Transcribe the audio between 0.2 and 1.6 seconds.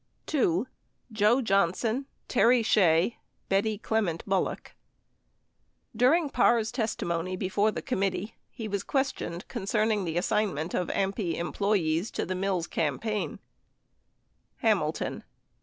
2. JOE